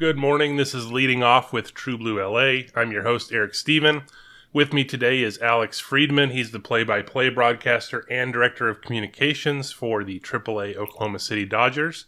[0.00, 0.56] Good morning.
[0.56, 2.70] This is leading off with True Blue LA.
[2.74, 4.04] I'm your host, Eric Stephen.
[4.50, 6.30] With me today is Alex Friedman.
[6.30, 11.44] He's the play by play broadcaster and director of communications for the AAA Oklahoma City
[11.44, 12.06] Dodgers.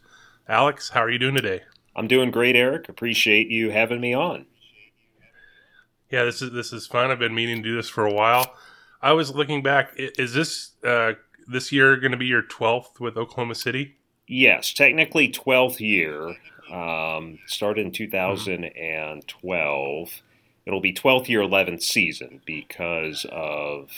[0.48, 1.64] Alex, how are you doing today?
[1.94, 2.88] I'm doing great, Eric.
[2.88, 4.46] Appreciate you having me on.
[6.10, 7.10] Yeah, this is this is fun.
[7.10, 8.54] I've been meaning to do this for a while.
[9.02, 9.92] I was looking back.
[9.98, 11.12] Is this uh,
[11.46, 13.96] this year going to be your 12th with Oklahoma City?
[14.26, 16.36] Yes, technically 12th year.
[16.72, 20.22] Um, started in 2012.
[20.64, 23.90] It'll be 12th year, 11th season because of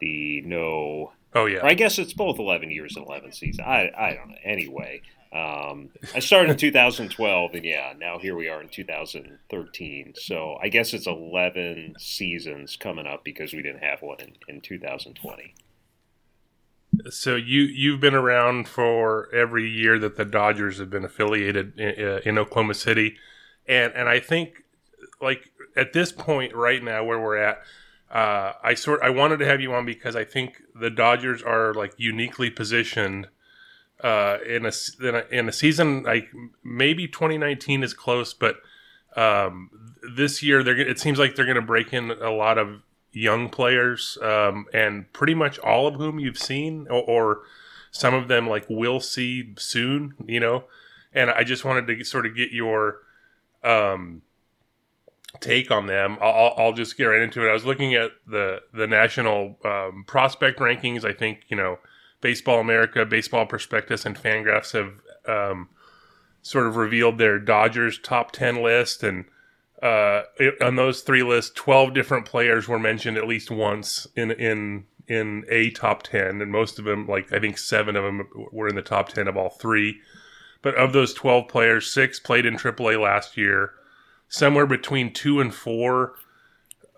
[0.00, 1.12] the no.
[1.34, 1.60] Oh yeah.
[1.62, 3.64] I guess it's both 11 years and 11 season.
[3.64, 4.36] I I don't know.
[4.42, 5.02] Anyway,
[5.32, 10.14] um, I started in 2012, and yeah, now here we are in 2013.
[10.16, 14.60] So I guess it's 11 seasons coming up because we didn't have one in, in
[14.60, 15.54] 2020.
[17.10, 22.20] So you you've been around for every year that the Dodgers have been affiliated in,
[22.24, 23.16] in, Oklahoma City,
[23.66, 24.64] and and I think
[25.20, 27.62] like at this point right now where we're at,
[28.10, 31.74] uh, I sort I wanted to have you on because I think the Dodgers are
[31.74, 33.28] like uniquely positioned
[34.00, 36.28] uh, in a in a, in a season like
[36.62, 38.56] maybe 2019 is close, but
[39.16, 39.70] um,
[40.14, 42.82] this year they're it seems like they're going to break in a lot of
[43.16, 47.40] young players, um, and pretty much all of whom you've seen, or, or,
[47.90, 50.12] some of them like will see soon.
[50.26, 50.64] You know,
[51.14, 52.98] and I just wanted to sort of get your
[53.64, 54.20] um,
[55.40, 56.18] take on them.
[56.20, 57.48] I'll, I'll, just get right into it.
[57.48, 61.04] I was looking at the the national um, prospect rankings.
[61.06, 61.78] I think you know,
[62.20, 64.92] Baseball America, Baseball Prospectus, and Fangraphs have
[65.26, 65.70] um,
[66.42, 69.24] sort of revealed their Dodgers top ten list and
[69.82, 70.22] uh,
[70.60, 75.44] on those three lists, twelve different players were mentioned at least once in in in
[75.48, 78.74] a top ten, and most of them, like I think seven of them, were in
[78.74, 80.00] the top ten of all three.
[80.62, 83.72] But of those twelve players, six played in AAA last year.
[84.28, 86.14] Somewhere between two and four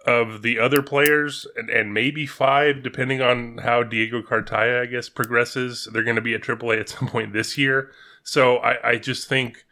[0.06, 5.10] of the other players, and, and maybe five, depending on how Diego Cartaya, I guess,
[5.10, 5.86] progresses.
[5.92, 7.91] They're going to be at AAA at some point this year.
[8.22, 9.65] So I, I just think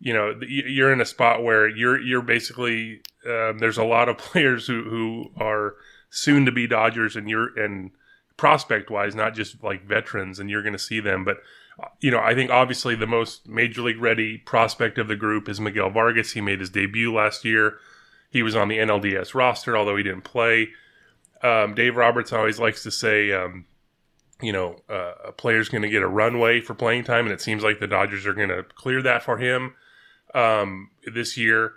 [0.00, 4.18] you know you're in a spot where you're you're basically um, there's a lot of
[4.18, 5.76] players who who are
[6.10, 7.92] soon to be Dodgers and you're and
[8.36, 11.24] prospect wise not just like veterans and you're going to see them.
[11.24, 11.38] But
[12.00, 15.60] you know I think obviously the most major league ready prospect of the group is
[15.60, 16.32] Miguel Vargas.
[16.32, 17.78] He made his debut last year.
[18.30, 20.70] He was on the NLDS roster although he didn't play.
[21.42, 23.66] Um, Dave Roberts always likes to say um,
[24.42, 27.40] you know, uh, a player's going to get a runway for playing time, and it
[27.40, 29.74] seems like the Dodgers are going to clear that for him
[30.34, 31.74] um, this year.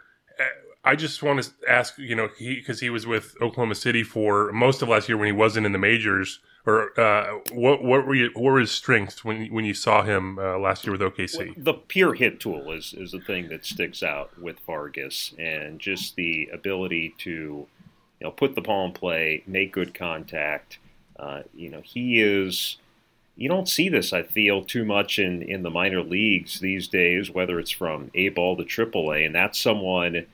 [0.85, 4.83] I just want to ask, you know, because he was with Oklahoma City for most
[4.83, 6.39] of last year when he wasn't in the majors.
[6.67, 10.39] Or uh, what what were you, what were his strengths when when you saw him
[10.39, 11.53] uh, last year with OKC?
[11.63, 16.15] The pure hit tool is is the thing that sticks out with Vargas, and just
[16.15, 17.67] the ability to, you
[18.21, 20.79] know, put the ball in play, make good contact.
[21.17, 22.77] Uh, you know, he is.
[23.37, 27.29] You don't see this, I feel, too much in, in the minor leagues these days,
[27.29, 30.25] whether it's from A ball to Triple A, and that's someone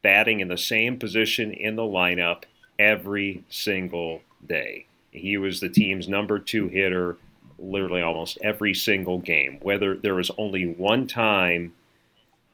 [0.00, 2.44] batting in the same position in the lineup
[2.78, 4.86] every single day.
[5.10, 7.18] He was the team's number two hitter
[7.58, 9.58] literally almost every single game.
[9.62, 11.74] Whether there was only one time,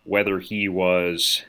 [0.04, 1.42] whether he was,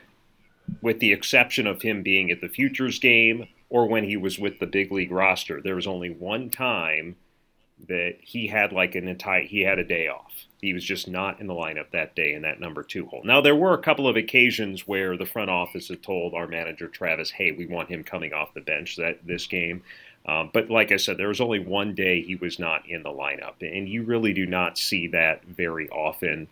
[0.80, 4.60] with the exception of him being at the Futures game or when he was with
[4.60, 7.16] the big league roster, there was only one time
[7.88, 10.32] that he had like an entire he had a day off.
[10.60, 13.22] He was just not in the lineup that day in that number two hole.
[13.24, 16.86] Now there were a couple of occasions where the front office had told our manager
[16.86, 19.82] Travis, "Hey, we want him coming off the bench that this game."
[20.24, 23.10] Um, but like I said, there was only one day he was not in the
[23.10, 26.46] lineup, and you really do not see that very often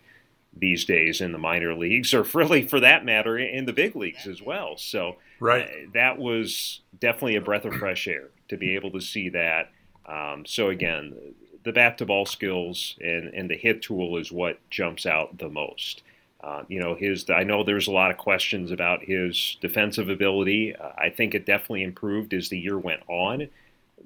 [0.55, 4.27] these days in the minor leagues, or really for that matter in the big leagues
[4.27, 4.77] as well.
[4.77, 5.65] So right.
[5.65, 9.71] Uh, that was definitely a breath of fresh air to be able to see that.
[10.05, 11.15] Um, so again,
[11.63, 15.49] the bat to ball skills and, and the hit tool is what jumps out the
[15.49, 16.03] most.
[16.43, 17.29] Uh, you know, his.
[17.29, 20.75] I know there's a lot of questions about his defensive ability.
[20.75, 23.47] Uh, I think it definitely improved as the year went on.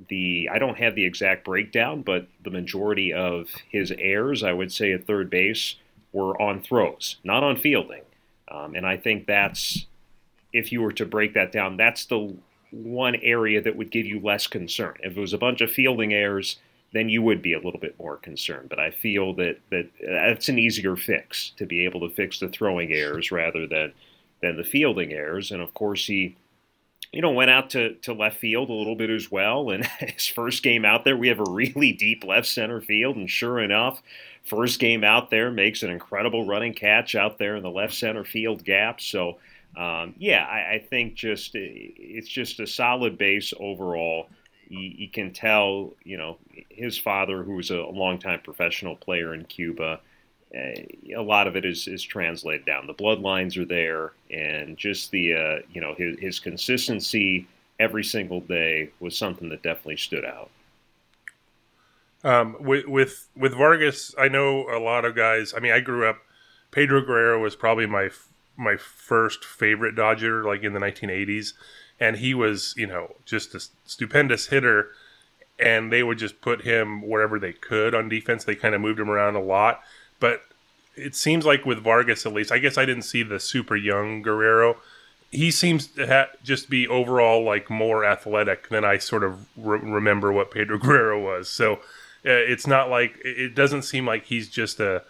[0.10, 4.72] The I don't have the exact breakdown, but the majority of his errors, I would
[4.72, 5.78] say, at third base,
[6.14, 8.04] were on throws, not on fielding.
[8.50, 9.86] Um, and I think that's,
[10.54, 12.36] if you were to break that down, that's the
[12.72, 14.96] one area that would give you less concern.
[15.02, 16.58] If it was a bunch of fielding errors,
[16.94, 18.70] then you would be a little bit more concerned.
[18.70, 22.50] But I feel that that that's an easier fix to be able to fix the
[22.50, 23.94] throwing errors rather than
[24.42, 25.52] than the fielding errors.
[25.52, 26.36] And of course, he
[27.12, 29.70] you know went out to to left field a little bit as well.
[29.70, 33.30] And his first game out there, we have a really deep left center field, and
[33.30, 34.02] sure enough.
[34.48, 38.24] First game out there makes an incredible running catch out there in the left center
[38.24, 39.02] field gap.
[39.02, 39.38] So,
[39.76, 44.30] um, yeah, I, I, think just it's just a solid base overall.
[44.70, 46.38] You, can tell, you know,
[46.70, 50.00] his father, who was a longtime professional player in Cuba,
[50.56, 50.82] uh,
[51.16, 52.88] a lot of it is, is translated down.
[52.88, 57.48] The bloodlines are there, and just the, uh, you know, his, his consistency
[57.80, 60.50] every single day was something that definitely stood out.
[62.24, 65.54] Um, with with with Vargas, I know a lot of guys.
[65.56, 66.20] I mean, I grew up.
[66.72, 68.10] Pedro Guerrero was probably my
[68.58, 71.54] my first favorite Dodger, like in the 1980s,
[72.00, 74.90] and he was, you know, just a stupendous hitter.
[75.60, 78.44] And they would just put him wherever they could on defense.
[78.44, 79.82] They kind of moved him around a lot,
[80.20, 80.44] but
[80.96, 84.22] it seems like with Vargas, at least, I guess I didn't see the super young
[84.22, 84.78] Guerrero.
[85.32, 89.80] He seems to ha- just be overall like more athletic than I sort of re-
[89.80, 91.50] remember what Pedro Guerrero was.
[91.50, 91.80] So
[92.28, 95.04] Uh, it's not like it doesn't seem like he's just a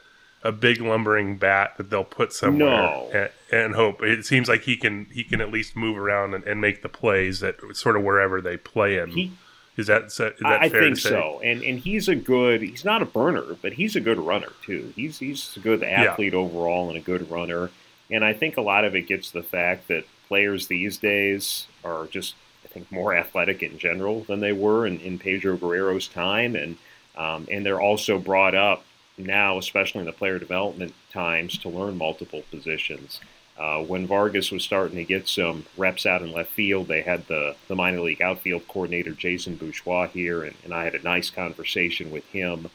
[0.44, 3.10] a big lumbering bat that they'll put somewhere no.
[3.12, 4.04] and, and, hope.
[4.04, 6.90] It seems like he can he can at least move around and, and make the
[6.90, 9.10] plays that sort of wherever they play him.
[9.12, 9.31] He,
[9.78, 11.40] is that, is that I think so.
[11.44, 12.62] And and he's a good.
[12.62, 14.92] He's not a burner, but he's a good runner too.
[14.96, 16.40] He's he's a good athlete yeah.
[16.40, 17.69] overall and a good runner.
[18.10, 22.08] And I think a lot of it gets the fact that players these days are
[22.08, 22.34] just
[22.66, 26.78] I think more athletic in general than they were in, in Pedro Guerrero's time, and
[27.18, 28.83] um, and they're also brought up
[29.18, 33.19] now, especially in the player development times, to learn multiple positions.
[33.57, 37.28] Uh, when Vargas was starting to get some reps out in left field, they had
[37.28, 41.31] the, the minor league outfield coordinator Jason Bourgeois here, and, and I had a nice
[41.31, 42.69] conversation with him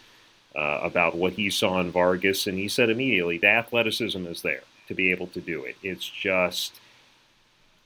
[0.56, 4.62] uh, about what he saw in Vargas, and he said immediately the athleticism is there
[4.88, 5.76] to be able to do it.
[5.84, 6.80] It's just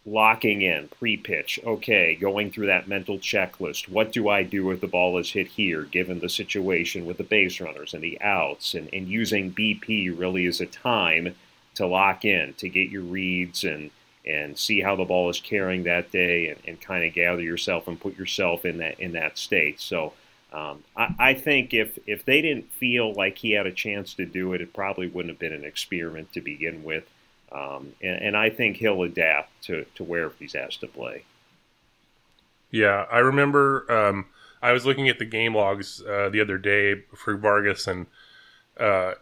[0.09, 3.89] locking in pre-pitch okay going through that mental checklist.
[3.89, 7.25] What do i do if the ball is hit here given the situation with the
[7.25, 8.75] base runners and the outs?
[8.75, 11.35] And, and using bp really as a time
[11.75, 13.91] to lock in to get your reads and
[14.27, 17.87] and see how the ball is carrying that day and, and kind of gather yourself
[17.87, 19.81] and put yourself in that in that state.
[19.81, 20.13] So
[20.53, 24.25] um, I, I think if if they didn't feel like he had a chance to
[24.25, 27.11] do it it probably wouldn't have been an experiment to begin with
[27.53, 31.25] um, and, and, I think he'll adapt to, to wherever he's asked to play.
[32.71, 34.27] Yeah, I remember um,
[34.63, 38.07] I was looking at the game logs uh, the other day for Vargas, and
[38.79, 39.13] uh,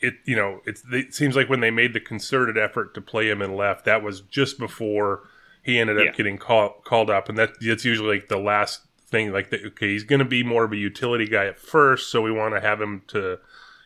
[0.00, 3.42] it you know it seems like when they made the concerted effort to play him
[3.42, 5.28] in left, that was just before
[5.62, 6.12] he ended up yeah.
[6.12, 9.32] getting call, called up, and that that's usually like the last thing.
[9.32, 12.20] Like, the, okay, he's going to be more of a utility guy at first, so
[12.20, 13.38] we want to have him to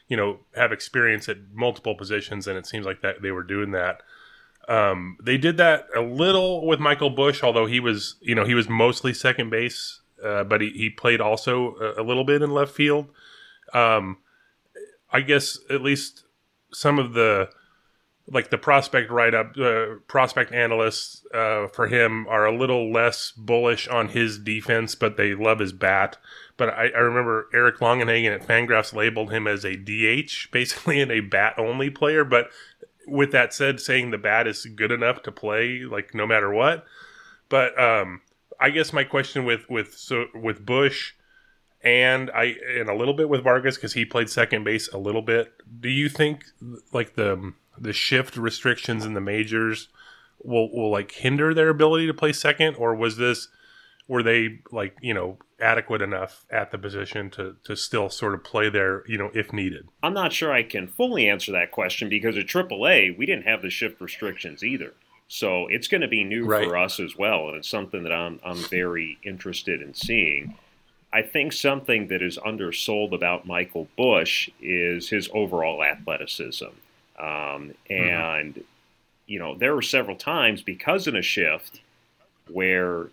[0.08, 3.72] you know have experience at multiple positions, and it seems like that they were doing
[3.72, 4.02] that.
[4.68, 8.54] Um, they did that a little with Michael Busch, although he was, you know, he
[8.54, 12.50] was mostly second base, uh, but he, he played also a, a, little bit in
[12.50, 13.06] left field.
[13.72, 14.18] Um,
[15.12, 16.24] I guess at least
[16.72, 17.48] some of the
[18.28, 23.32] like the prospect write up, uh, prospect analysts uh, for him are a little less
[23.32, 26.16] bullish on his defense, but they love his bat.
[26.56, 31.12] But I, I remember Eric Longenhagen at Fangraphs labeled him as a DH, basically, and
[31.12, 32.24] a bat only player.
[32.24, 32.50] But
[33.06, 36.84] with that said, saying the bat is good enough to play like no matter what.
[37.48, 38.22] But um,
[38.58, 41.12] I guess my question with with so with Busch
[41.86, 45.22] and I and a little bit with Vargas because he played second base a little
[45.22, 45.52] bit.
[45.80, 46.44] Do you think
[46.92, 49.88] like the the shift restrictions in the majors
[50.42, 53.48] will will like hinder their ability to play second, or was this
[54.08, 58.42] were they like you know adequate enough at the position to to still sort of
[58.42, 62.08] play there you know if needed i'm not sure i can fully answer that question
[62.08, 64.92] because at aaa we didn't have the shift restrictions either
[65.28, 66.68] so it's going to be new right.
[66.68, 70.54] for us as well and it's something that i'm i'm very interested in seeing
[71.16, 77.92] i think something that is undersold about michael Busch is his overall athleticism um, mm-hmm.
[77.92, 78.60] and mm-hmm.
[79.26, 81.80] you know there were several times because in a shift
[82.48, 83.08] where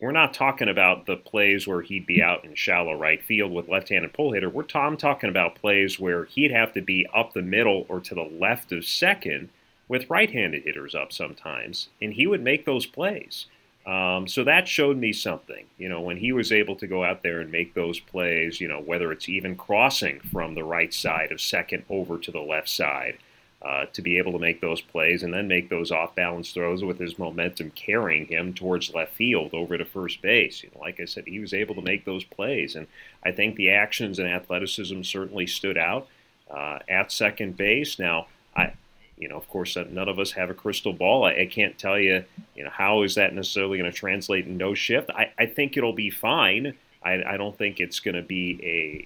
[0.00, 3.68] we're not talking about the plays where he'd be out in shallow right field with
[3.68, 4.48] left-handed pull hitter.
[4.48, 8.14] We're Tom talking about plays where he'd have to be up the middle or to
[8.14, 9.48] the left of second
[9.88, 13.46] with right-handed hitters up sometimes, and he would make those plays.
[13.88, 17.22] Um, so that showed me something, you know, when he was able to go out
[17.22, 21.32] there and make those plays, you know, whether it's even crossing from the right side
[21.32, 23.16] of second over to the left side,
[23.62, 26.84] uh, to be able to make those plays and then make those off balance throws
[26.84, 30.62] with his momentum carrying him towards left field over to first base.
[30.62, 32.76] You know, like I said, he was able to make those plays.
[32.76, 32.86] And
[33.24, 36.08] I think the actions and athleticism certainly stood out
[36.50, 37.98] uh, at second base.
[37.98, 38.74] Now, I.
[39.18, 41.24] You know, of course, none of us have a crystal ball.
[41.24, 44.56] I, I can't tell you, you know, how is that necessarily going to translate in
[44.56, 45.10] no shift.
[45.10, 46.74] I, I think it'll be fine.
[47.02, 48.58] I, I, don't think it's going to be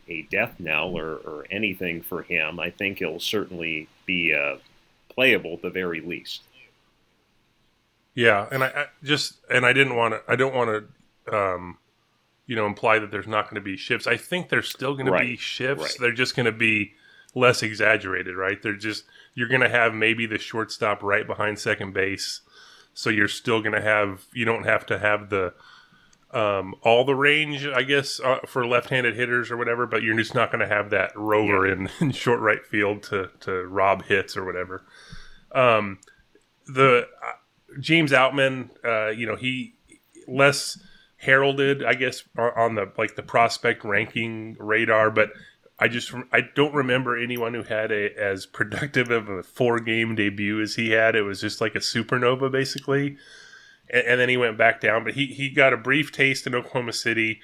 [0.08, 2.58] a, a death knell or, or anything for him.
[2.58, 4.56] I think it'll certainly be uh,
[5.08, 6.42] playable at the very least.
[8.14, 10.22] Yeah, and I, I just and I didn't want to.
[10.30, 10.84] I don't want
[11.26, 11.78] to, um,
[12.46, 14.06] you know, imply that there's not going to be shifts.
[14.06, 15.22] I think there's still going right.
[15.22, 15.82] to be shifts.
[15.82, 15.96] Right.
[15.98, 16.92] They're just going to be
[17.34, 18.60] less exaggerated, right?
[18.62, 22.40] They're just you're going to have maybe the shortstop right behind second base,
[22.94, 24.26] so you're still going to have.
[24.32, 25.54] You don't have to have the
[26.32, 29.86] um, all the range, I guess, uh, for left-handed hitters or whatever.
[29.86, 31.74] But you're just not going to have that rover yeah.
[31.74, 34.84] in, in, short right field to to rob hits or whatever.
[35.52, 35.98] Um,
[36.66, 37.32] the uh,
[37.80, 39.74] James Outman, uh, you know, he
[40.28, 40.78] less
[41.16, 45.30] heralded, I guess, on the like the prospect ranking radar, but.
[45.82, 50.14] I just I don't remember anyone who had a as productive of a four game
[50.14, 51.16] debut as he had.
[51.16, 53.16] It was just like a supernova basically
[53.92, 55.04] and, and then he went back down.
[55.04, 57.40] But he he got a brief taste in Oklahoma City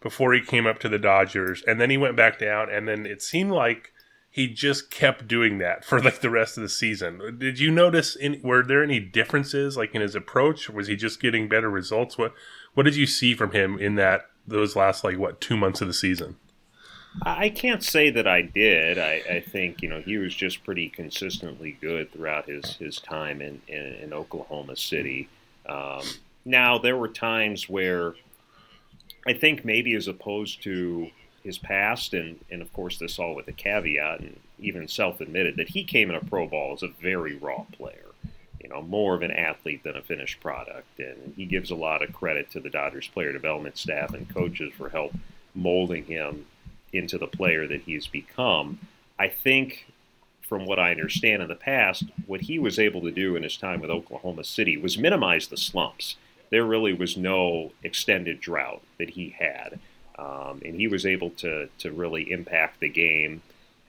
[0.00, 2.70] before he came up to the Dodgers, and then he went back down.
[2.70, 3.92] And then it seemed like
[4.30, 7.38] he just kept doing that for like the rest of the season.
[7.38, 8.16] Did you notice?
[8.20, 10.68] Any, were there any differences like in his approach?
[10.70, 12.18] Was he just getting better results?
[12.18, 12.34] What
[12.74, 15.88] what did you see from him in that those last like what two months of
[15.88, 16.36] the season?
[17.22, 18.98] I can't say that I did.
[18.98, 23.40] I, I, think you know he was just pretty consistently good throughout his, his time
[23.40, 25.28] in, in, in Oklahoma City.
[25.66, 26.02] Um,
[26.44, 28.14] now, there were times where
[29.26, 31.10] I think maybe as opposed to
[31.42, 35.56] his past, and, and of course, this all with a caveat, and even self admitted,
[35.56, 38.02] that he came in a pro ball as a very raw player.
[38.62, 40.98] You know, more of an athlete than a finished product.
[40.98, 44.72] And he gives a lot of credit to the Dodgers player development staff and coaches
[44.76, 45.12] for help
[45.54, 46.46] molding him
[46.96, 48.78] into the player that he's become.
[49.18, 49.86] I think
[50.42, 53.56] from what I understand in the past, what he was able to do in his
[53.56, 56.16] time with Oklahoma City was minimize the slumps.
[56.50, 59.80] There really was no extended drought that he had.
[60.18, 63.42] Um, and he was able to, to really impact the game.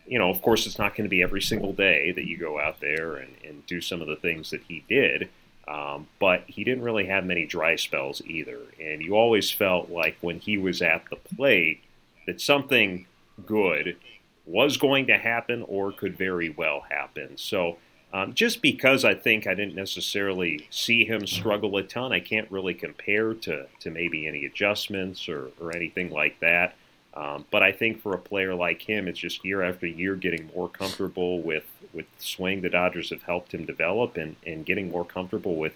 [0.08, 2.60] You know, of course, it's not going to be every single day that you go
[2.60, 5.30] out there and, and do some of the things that he did.
[5.68, 8.60] Um, but he didn't really have many dry spells either.
[8.82, 11.82] And you always felt like when he was at the plate
[12.28, 13.08] that something
[13.46, 13.98] good
[14.46, 17.38] was going to happen or could very well happen.
[17.38, 17.78] So,
[18.14, 22.50] um, just because I think I didn't necessarily see him struggle a ton, I can't
[22.50, 26.76] really compare to, to maybe any adjustments or, or anything like that.
[27.14, 30.50] Um, but I think for a player like him, it's just year after year getting
[30.56, 35.04] more comfortable with, with swing the Dodgers have helped him develop and, and getting more
[35.04, 35.74] comfortable with,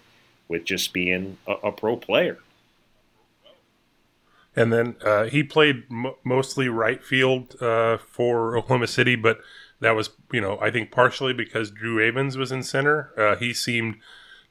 [0.48, 2.38] with just being a, a pro player.
[4.56, 9.40] And then uh, he played m- mostly right field uh, for Oklahoma City, but
[9.80, 13.12] that was you know I think partially because Drew Avans was in center.
[13.18, 13.98] Uh, he seemed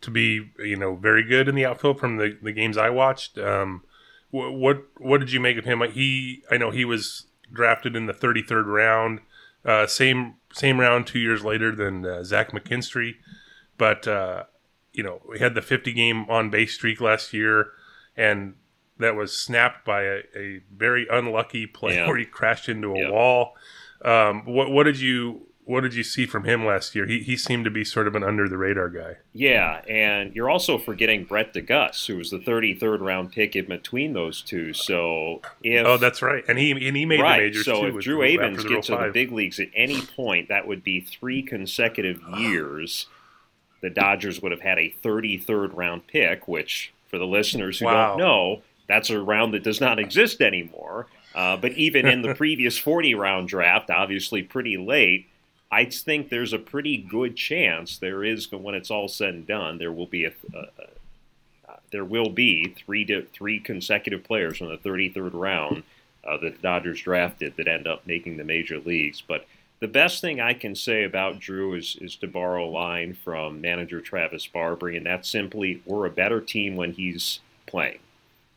[0.00, 3.38] to be you know very good in the outfield from the, the games I watched.
[3.38, 3.82] Um,
[4.30, 5.82] what, what what did you make of him?
[5.92, 9.20] He I know he was drafted in the 33rd round,
[9.64, 13.16] uh, same same round two years later than uh, Zach McKinstry,
[13.76, 14.44] but uh,
[14.92, 17.72] you know we had the 50 game on base streak last year,
[18.16, 18.54] and
[19.00, 22.06] that was snapped by a, a very unlucky play yeah.
[22.06, 23.10] where he crashed into a yeah.
[23.10, 23.56] wall.
[24.04, 27.06] Um, what what did you what did you see from him last year?
[27.06, 29.18] He, he seemed to be sort of an under the radar guy.
[29.32, 33.66] Yeah, and you're also forgetting Brett de Geus, who was the 33rd round pick in
[33.66, 34.72] between those two.
[34.72, 37.38] So if oh, that's right, and he and he made right.
[37.38, 37.98] the majors so too.
[37.98, 41.42] if Drew Avans gets to the big leagues at any point, that would be three
[41.42, 43.06] consecutive years.
[43.80, 48.08] The Dodgers would have had a 33rd round pick, which for the listeners who wow.
[48.08, 51.06] don't know, that's a round that does not exist anymore.
[51.34, 55.28] Uh, but even in the previous 40 round draft, obviously pretty late,
[55.70, 59.78] I think there's a pretty good chance there is when it's all said and done
[59.78, 60.86] there will be a, a, a
[61.92, 65.82] there will be three to, three consecutive players from the 33rd round
[66.24, 69.22] uh, that the Dodgers drafted that end up making the major leagues.
[69.26, 69.46] But
[69.80, 73.60] the best thing I can say about Drew is is to borrow a line from
[73.60, 77.98] manager Travis Barbary, and that's simply we're a better team when he's playing,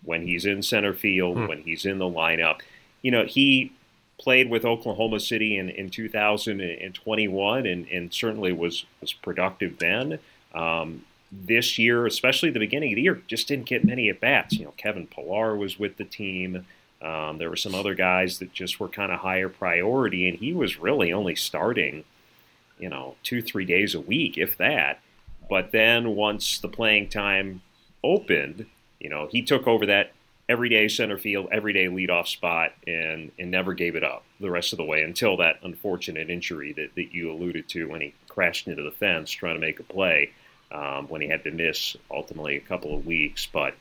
[0.06, 1.48] when he's in center field, hmm.
[1.48, 2.60] when he's in the lineup.
[3.02, 3.72] You know, he
[4.20, 10.20] played with Oklahoma City in, in 2021 and, and certainly was, was productive then.
[10.54, 14.54] Um, this year, especially the beginning of the year, just didn't get many at bats.
[14.54, 16.66] You know, Kevin Pillar was with the team.
[17.02, 20.54] Um, there were some other guys that just were kind of higher priority, and he
[20.54, 22.06] was really only starting,
[22.80, 25.02] you know, two, three days a week, if that.
[25.50, 27.62] But then once the playing time
[28.04, 28.68] opened,
[29.04, 30.12] you know, he took over that
[30.50, 34.78] everyday center field, everyday leadoff spot, and and never gave it up the rest of
[34.78, 38.82] the way until that unfortunate injury that, that you alluded to when he crashed into
[38.82, 40.32] the fence trying to make a play
[40.72, 43.46] um, when he had to miss ultimately a couple of weeks.
[43.46, 43.76] But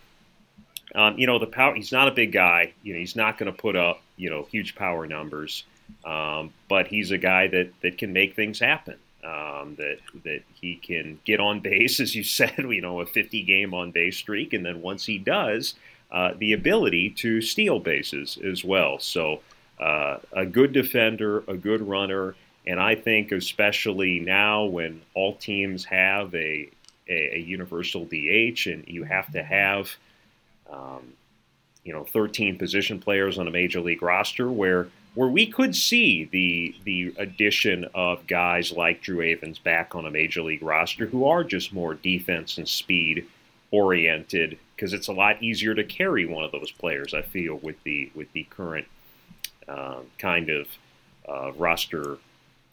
[0.95, 1.75] um, you know the power.
[1.75, 2.75] He's not a big guy.
[2.83, 5.65] You know he's not going to put up you know huge power numbers.
[6.05, 8.97] Um, but he's a guy that that can make things happen.
[9.25, 13.43] Um, that that he can get on base, as you said, you know, a 50
[13.45, 15.75] game on base streak, and then once he does,
[16.11, 18.99] uh, the ability to steal bases as well.
[18.99, 19.41] So,
[19.81, 22.35] uh, a good defender, a good runner,
[22.67, 26.69] and I think especially now when all teams have a,
[27.09, 29.91] a, a universal DH and you have to have,
[30.71, 31.15] um,
[31.85, 36.25] you know, 13 position players on a major league roster where where we could see
[36.25, 41.25] the the addition of guys like Drew Avans back on a major league roster who
[41.27, 43.27] are just more defense and speed
[43.71, 47.15] oriented because it's a lot easier to carry one of those players.
[47.15, 48.87] I feel with the with the current
[49.69, 50.69] um, kind of
[51.29, 52.19] uh, roster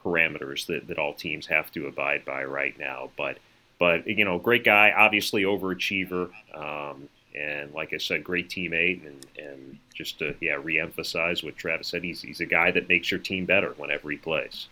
[0.03, 3.09] parameters that, that all teams have to abide by right now.
[3.17, 3.37] But
[3.79, 9.25] but you know, great guy, obviously overachiever, um, and like I said, great teammate, and
[9.37, 13.19] and just to yeah reemphasize what Travis said, he's he's a guy that makes your
[13.19, 14.67] team better whenever he plays.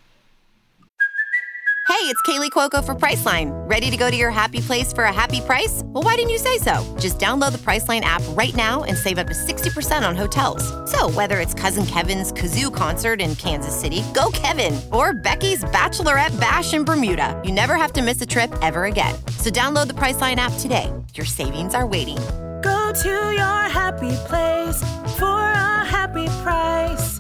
[1.88, 3.50] Hey, it's Kaley Cuoco for Priceline.
[3.68, 5.82] Ready to go to your happy place for a happy price?
[5.86, 6.76] Well, why didn't you say so?
[7.00, 10.64] Just download the Priceline app right now and save up to 60% on hotels.
[10.92, 16.38] So, whether it's Cousin Kevin's Kazoo concert in Kansas City, go Kevin, or Becky's Bachelorette
[16.42, 19.16] Bash in Bermuda, you never have to miss a trip ever again.
[19.40, 20.92] So, download the Priceline app today.
[21.14, 22.18] Your savings are waiting.
[22.62, 24.82] Go to your happy place
[25.18, 27.20] for a happy price.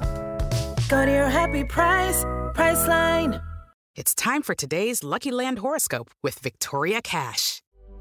[0.89, 2.23] Go to your happy price,
[2.55, 3.43] Priceline.
[3.95, 7.56] It's time for today's Lucky Land horoscope with Victoria Cash.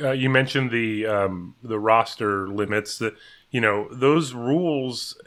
[0.00, 2.98] Uh, you mentioned the um, the roster limits.
[2.98, 3.14] That
[3.50, 5.20] you know those rules,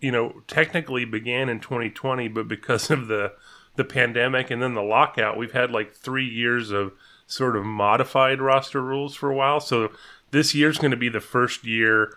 [0.00, 3.32] you know, technically began in 2020, but because of the
[3.76, 6.92] the pandemic and then the lockout, we've had like three years of
[7.26, 9.60] sort of modified roster rules for a while.
[9.60, 9.90] So
[10.32, 12.12] this year's going to be the first year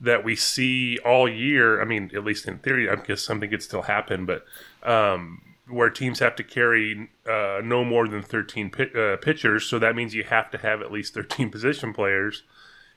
[0.00, 1.80] that we see all year.
[1.80, 4.44] I mean, at least in theory, I guess something could still happen, but
[4.82, 5.40] um,
[5.72, 9.64] where teams have to carry uh, no more than 13 pit, uh, pitchers.
[9.66, 12.42] So that means you have to have at least 13 position players.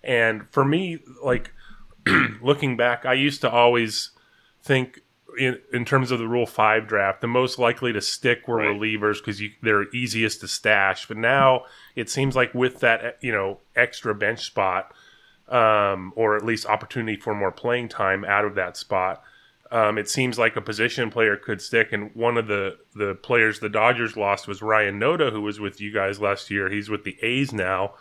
[0.04, 1.52] And for me, like
[2.42, 4.12] looking back, I used to always
[4.62, 5.02] think
[5.40, 8.68] in, in terms of the Rule Five draft, the most likely to stick were Right.
[8.68, 11.08] relievers because they're easiest to stash.
[11.08, 14.94] But now it seems like with that you know extra bench spot,
[15.50, 19.22] um, or at least opportunity for more playing time out of that spot,
[19.72, 21.92] um, it seems like a position player could stick.
[21.92, 25.82] And one of the the players the Dodgers lost was Ryan Noda, who was with
[25.82, 26.70] you guys last year.
[26.70, 27.94] He's with the A's now.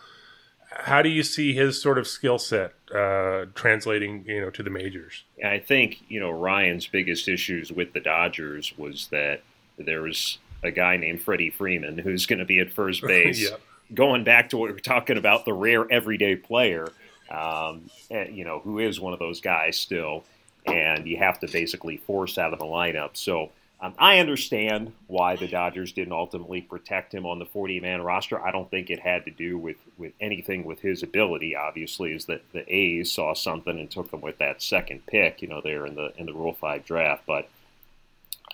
[0.70, 4.70] How do you see his sort of skill set uh, translating, you know, to the
[4.70, 5.22] majors?
[5.44, 9.42] I think you know Ryan's biggest issues with the Dodgers was that
[9.78, 13.40] there was a guy named Freddie Freeman who's going to be at first base.
[13.40, 13.56] Yeah.
[13.92, 16.88] Going back to what we were talking about, the rare everyday player,
[17.30, 20.24] um, you know, who is one of those guys still,
[20.66, 23.10] and you have to basically force out of the lineup.
[23.14, 23.50] So
[23.80, 28.40] um, I understand why the Dodgers didn't ultimately protect him on the 40 man roster.
[28.40, 31.54] I don't think it had to do with, with anything with his ability.
[31.54, 35.42] Obviously, is that the A's saw something and took him with that second pick.
[35.42, 37.48] You know, there in the in the Rule Five draft, but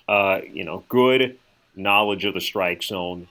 [0.09, 1.37] uh, you know, good
[1.75, 3.29] knowledge of the strike zone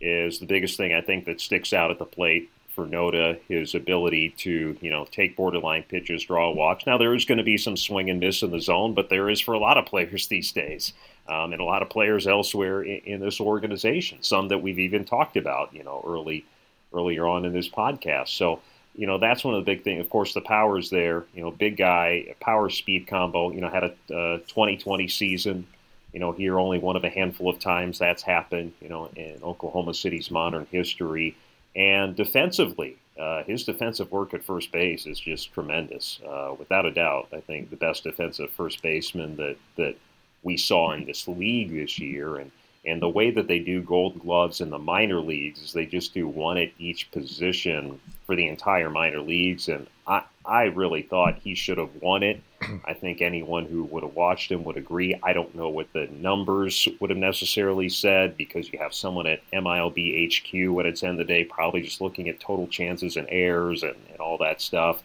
[0.00, 3.38] is the biggest thing I think that sticks out at the plate for Noda.
[3.48, 6.86] His ability to you know take borderline pitches, draw walks.
[6.86, 9.30] Now there is going to be some swing and miss in the zone, but there
[9.30, 10.92] is for a lot of players these days,
[11.28, 14.22] um, and a lot of players elsewhere in, in this organization.
[14.22, 16.44] Some that we've even talked about, you know, early
[16.92, 18.28] earlier on in this podcast.
[18.28, 18.60] So.
[18.94, 20.04] You know that's one of the big things.
[20.04, 21.24] Of course, the power's there.
[21.32, 23.50] You know, big guy, power speed combo.
[23.50, 25.66] You know, had a uh, 2020 season
[26.12, 29.38] you know, here only one of a handful of times that's happened, you know, in
[29.42, 31.36] Oklahoma City's modern history.
[31.74, 36.90] And defensively, uh, his defensive work at first base is just tremendous, uh, without a
[36.90, 37.28] doubt.
[37.32, 39.96] I think the best defensive first baseman that that
[40.42, 42.50] we saw in this league this year, and
[42.84, 46.14] and the way that they do Gold Gloves in the minor leagues is they just
[46.14, 51.38] do one at each position for the entire minor leagues, and I I really thought
[51.38, 52.42] he should have won it.
[52.84, 55.14] I think anyone who would have watched him would agree.
[55.22, 59.48] I don't know what the numbers would have necessarily said because you have someone at
[59.52, 63.28] MILB HQ at its end of the day probably just looking at total chances and
[63.30, 65.04] errors and, and all that stuff.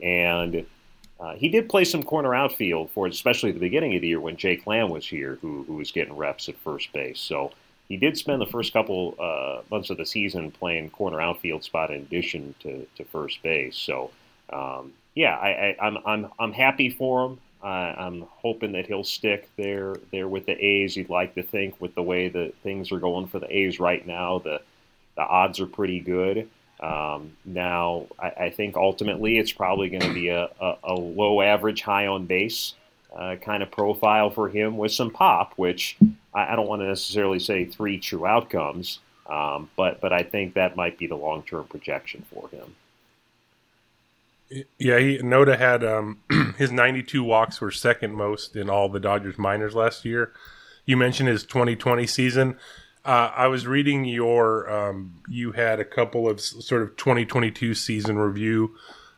[0.00, 0.64] And
[1.18, 4.20] uh, he did play some corner outfield for especially at the beginning of the year
[4.20, 7.20] when Jake Lamb was here, who, who was getting reps at first base.
[7.20, 7.52] So
[7.88, 11.90] he did spend the first couple uh, months of the season playing corner outfield spot
[11.90, 13.76] in addition to, to first base.
[13.76, 14.10] So
[14.52, 17.40] um, yeah, I, I, I'm I'm I'm happy for him.
[17.62, 20.96] I'm hoping that he'll stick there there with the A's.
[20.96, 24.06] You'd like to think with the way that things are going for the A's right
[24.06, 24.60] now, the
[25.16, 26.48] the odds are pretty good.
[26.80, 31.40] Um, now, I, I think ultimately it's probably going to be a, a, a low
[31.40, 32.74] average, high on base
[33.16, 35.96] uh, kind of profile for him with some pop, which
[36.34, 40.54] I, I don't want to necessarily say three true outcomes, um, but but I think
[40.54, 42.74] that might be the long term projection for him.
[44.78, 46.20] Yeah, he Noda had um,
[46.58, 50.32] his 92 walks were second most in all the Dodgers minors last year.
[50.84, 52.58] You mentioned his 2020 season.
[53.06, 58.18] Uh, I was reading your um, you had a couple of sort of 2022 season
[58.18, 58.74] review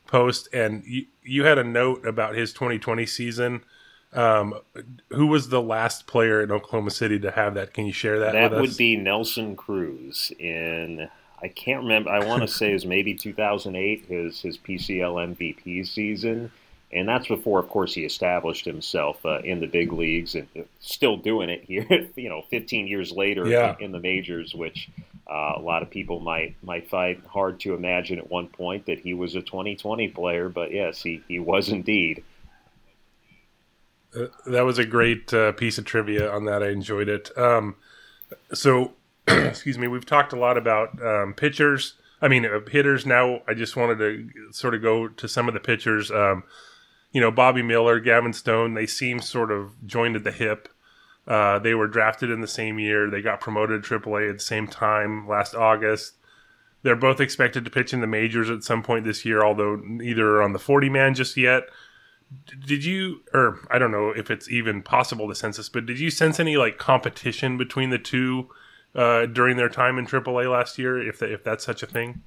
[0.07, 3.65] posts, and you, you had a note about his 2020 season.
[4.13, 4.55] Um,
[5.11, 7.73] who was the last player in Oklahoma City to have that?
[7.73, 8.33] Can you share that?
[8.33, 11.09] That would be Nelson Cruz in
[11.43, 12.11] I can't remember.
[12.11, 16.51] I want to say it was maybe 2008, his his PCL MVP season,
[16.93, 20.63] and that's before, of course, he established himself uh, in the big leagues and uh,
[20.81, 22.09] still doing it here.
[22.17, 23.77] You know, 15 years later Yeah.
[23.81, 24.89] in the majors, which
[25.31, 29.01] uh, a lot of people might might find hard to imagine at one point that
[29.01, 32.25] he was a 2020 player, but yes, he he was indeed.
[34.17, 36.63] Uh, that was a great uh, piece of trivia on that.
[36.63, 37.31] I enjoyed it.
[37.37, 37.77] Um,
[38.55, 38.93] so,
[39.29, 41.95] excuse me, we've talked a lot about um, pitchers.
[42.23, 43.05] I mean, uh, hitters.
[43.05, 46.11] Now, I just wanted to sort of go to some of the pitchers.
[46.11, 46.43] Um,
[47.13, 50.69] you know, Bobby Miller, Gavin Stone, they seem sort of joined at the hip.
[51.27, 53.11] Uh, they were drafted in the same year.
[53.11, 56.15] They got promoted to AAA at the same time last August.
[56.83, 60.37] They're both expected to pitch in the majors at some point this year, although neither
[60.37, 61.65] are on the 40 man just yet
[62.67, 65.99] did you or i don't know if it's even possible to sense this but did
[65.99, 68.49] you sense any like competition between the two
[68.95, 72.23] uh, during their time in aaa last year if, if that's such a thing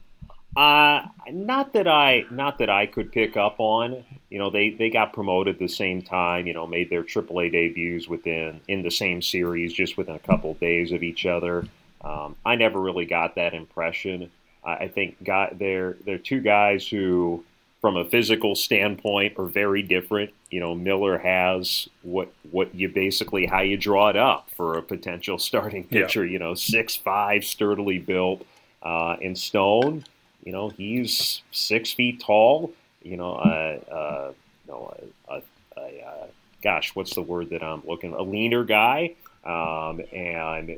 [0.56, 4.04] Uh, not that I, not that I could pick up on.
[4.30, 6.46] You know, they, they got promoted the same time.
[6.48, 10.54] You know, made their AAA debuts within in the same series, just within a couple
[10.56, 11.66] days of each other.
[12.04, 14.30] Um, I never really got that impression.
[14.66, 17.46] I, I think got they're they're two guys who,
[17.80, 20.32] from a physical standpoint, are very different.
[20.50, 24.82] You know, Miller has what what you basically how you draw it up for a
[24.82, 26.02] potential starting Yeah.
[26.04, 26.26] pitcher.
[26.26, 28.46] You know, six five, sturdily built.
[28.84, 30.04] Uh, and Stone,
[30.44, 32.74] you know, he's six feet tall.
[33.04, 34.32] You know, uh, uh,
[34.68, 34.94] know,
[35.28, 35.42] a,
[35.78, 36.28] a, a,
[36.64, 38.14] gosh, what's the word that I'm looking?
[38.14, 40.78] A leaner guy, um, and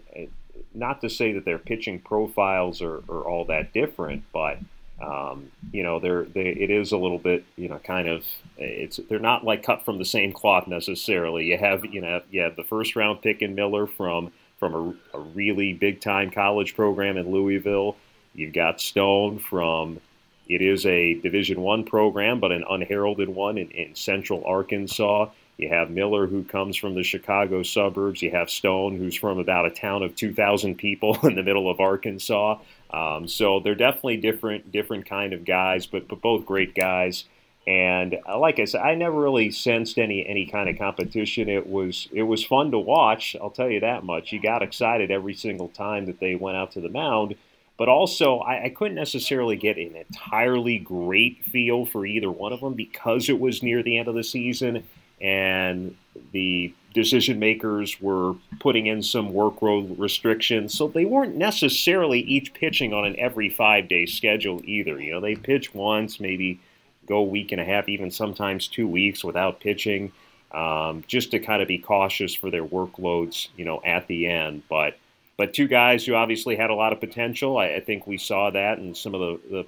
[0.73, 4.57] not to say that their pitching profiles are, are all that different, but
[5.01, 8.25] um, you know, they're they, it is a little bit, you know, kind of
[8.57, 11.45] it's they're not like cut from the same cloth necessarily.
[11.45, 15.17] You have you know you have the first round pick in Miller from from a,
[15.17, 17.97] a really big time college program in Louisville.
[18.33, 19.99] You've got Stone from
[20.47, 25.29] it is a Division One program, but an unheralded one in, in Central Arkansas.
[25.57, 28.21] You have Miller, who comes from the Chicago suburbs.
[28.21, 31.79] You have Stone, who's from about a town of 2,000 people in the middle of
[31.79, 32.59] Arkansas.
[32.91, 37.25] Um, so they're definitely different, different kind of guys, but but both great guys.
[37.65, 41.47] And uh, like I said, I never really sensed any any kind of competition.
[41.49, 43.35] It was it was fun to watch.
[43.41, 44.33] I'll tell you that much.
[44.33, 47.35] You got excited every single time that they went out to the mound.
[47.77, 52.61] But also, I, I couldn't necessarily get an entirely great feel for either one of
[52.61, 54.83] them because it was near the end of the season
[55.19, 55.95] and
[56.31, 60.73] the decision makers were putting in some workload restrictions.
[60.77, 64.99] So they weren't necessarily each pitching on an every five day schedule either.
[64.99, 66.59] You know, they pitch once, maybe
[67.07, 70.11] go a week and a half, even sometimes two weeks without pitching,
[70.51, 74.63] um, just to kind of be cautious for their workloads, you know, at the end.
[74.69, 74.97] But
[75.37, 77.57] but two guys who obviously had a lot of potential.
[77.57, 79.65] I, I think we saw that in some of the, the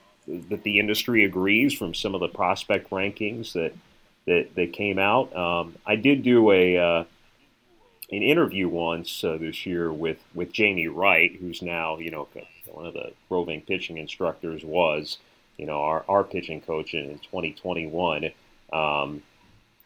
[0.50, 3.74] that the industry agrees from some of the prospect rankings that
[4.26, 5.36] that, that came out.
[5.36, 7.04] Um, I did do a uh,
[8.12, 12.28] an interview once uh, this year with, with Jamie Wright, who's now you know
[12.72, 15.18] one of the roving pitching instructors was
[15.58, 18.32] you know our, our pitching coach in, in 2021.
[18.74, 19.22] Um,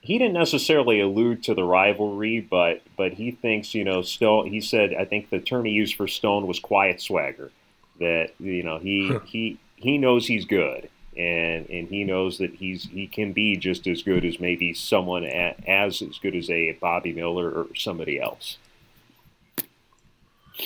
[0.01, 4.47] he didn't necessarily allude to the rivalry, but but he thinks you know Stone.
[4.47, 7.51] He said I think the term he used for Stone was quiet swagger.
[7.99, 12.85] That you know he he he knows he's good, and and he knows that he's
[12.85, 16.71] he can be just as good as maybe someone at, as as good as a
[16.73, 18.57] Bobby Miller or somebody else.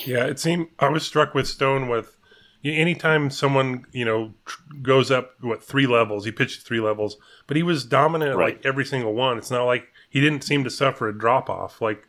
[0.04, 2.13] Yeah, it seemed I was struck with Stone with
[2.64, 4.32] anytime someone you know
[4.82, 8.56] goes up what three levels, he pitched three levels, but he was dominant right.
[8.56, 9.38] like every single one.
[9.38, 12.06] It's not like he didn't seem to suffer a drop off like.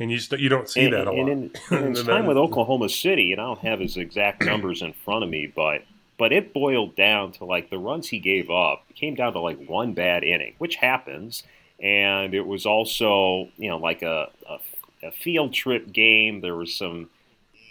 [0.00, 1.28] And you just, you don't see and, that a and lot.
[1.28, 1.50] In,
[1.86, 5.24] in his time with Oklahoma City, and I don't have his exact numbers in front
[5.24, 5.82] of me, but
[6.18, 9.64] but it boiled down to like the runs he gave up came down to like
[9.66, 11.44] one bad inning, which happens.
[11.80, 16.40] And it was also, you know, like a, a, a field trip game.
[16.40, 17.08] There was some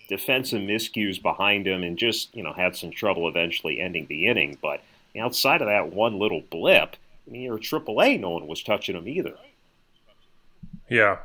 [0.08, 4.58] defensive miscues behind him and just, you know, had some trouble eventually ending the inning.
[4.62, 4.82] But
[5.20, 6.96] outside of that one little blip,
[7.28, 9.36] I mean, AAA, no one was touching him either.
[10.90, 11.18] Yeah.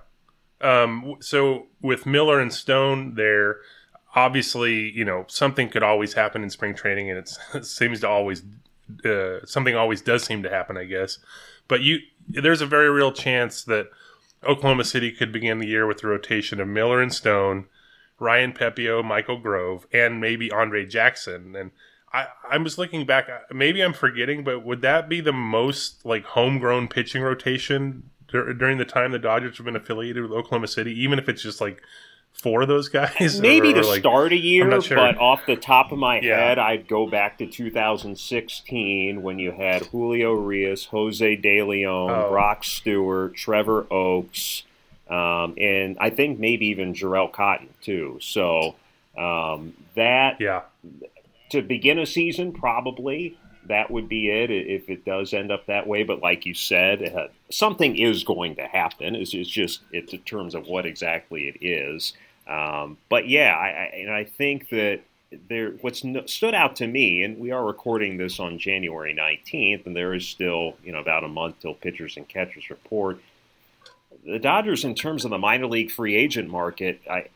[0.61, 3.59] Um, so with Miller and Stone there,
[4.15, 7.19] obviously, you know, something could always happen in spring training, and
[7.55, 8.43] it seems to always
[9.05, 11.19] uh, something always does seem to happen, I guess.
[11.69, 13.91] But you, there's a very real chance that
[14.45, 17.67] Oklahoma City could begin the year with the rotation of Miller and Stone,
[18.23, 21.57] Ryan Pepiot, Michael Grove, and maybe Andre Jackson.
[21.57, 21.73] And
[22.13, 26.25] I, I was looking back, maybe I'm forgetting, but would that be the most like
[26.25, 31.19] homegrown pitching rotation during the time the Dodgers have been affiliated with Oklahoma City, even
[31.19, 31.83] if it's just like
[32.33, 33.41] four of those guys?
[33.41, 34.99] Maybe or, to like, start a year, sure.
[34.99, 36.37] but off the top of my yeah.
[36.37, 42.31] head, I'd go back to 2016 when you had Julio Urías, Jose De Leon, oh.
[42.31, 44.63] Brock Stewart, Trevor Oaks,
[45.13, 48.19] um, and I think maybe even Jharel Cotton too.
[48.23, 48.77] So
[49.17, 50.63] um, that yeah.
[51.51, 55.87] to begin a season, probably that would be it if it does end up that
[55.87, 56.03] way.
[56.03, 59.15] But like you said, uh, something is going to happen.
[59.15, 62.15] It's, it's, just it's in terms of what exactly it is.
[62.49, 65.01] Um, but yeah, I, I, and I think that
[65.49, 69.95] there what's stood out to me, and we are recording this on January 19th, and
[69.95, 73.21] there is still you know about a month till pitchers and catchers report.
[74.25, 77.29] The Dodgers, in terms of the minor league free agent market, I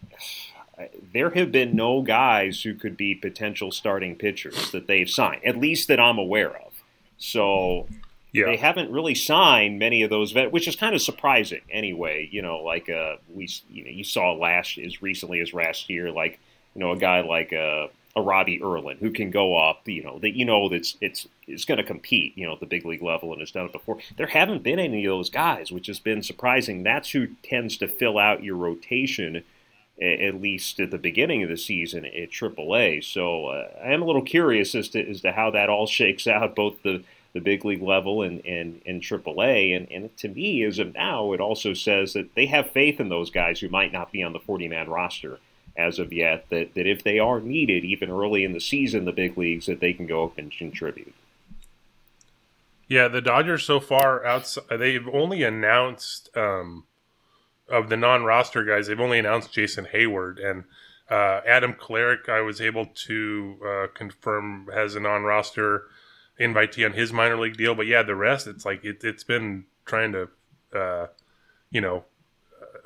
[1.13, 5.57] there have been no guys who could be potential starting pitchers that they've signed, at
[5.57, 6.73] least that I'm aware of.
[7.19, 7.87] So
[8.33, 8.47] yeah.
[8.47, 12.29] they haven't really signed many of those vet, which is kind of surprising anyway.
[12.31, 16.11] You know, like uh, we you know you saw last as recently as last year,
[16.11, 16.39] like
[16.75, 19.87] you know a guy like uh, a Robbie Erlin who can go up.
[19.87, 22.37] You know that you know that's it's it's going to compete.
[22.37, 23.99] You know at the big league level and has done it before.
[24.17, 26.83] There haven't been any of those guys, which has been surprising.
[26.83, 29.45] That's who tends to fill out your rotation
[30.01, 33.03] at least at the beginning of the season at AAA.
[33.03, 36.27] So uh, I am a little curious as to as to how that all shakes
[36.27, 37.03] out, both the
[37.33, 39.77] the big league level and and, and AAA.
[39.77, 43.09] And, and to me, as of now, it also says that they have faith in
[43.09, 45.39] those guys who might not be on the 40 man roster
[45.77, 46.47] as of yet.
[46.51, 49.81] That that if they are needed, even early in the season, the big leagues, that
[49.81, 51.15] they can go up and contribute.
[52.89, 56.85] Yeah, the Dodgers so far outside they've only announced um,
[57.69, 58.87] of the non-roster guys.
[58.87, 60.65] They've only announced Jason Heyward and
[61.11, 62.29] uh, Adam Kolarek.
[62.29, 65.85] I was able to uh, confirm has a non-roster
[66.39, 67.75] invitee on his minor league deal.
[67.75, 70.29] But yeah, the rest it's like it, has been trying to,
[70.73, 71.07] uh,
[71.71, 72.05] you know,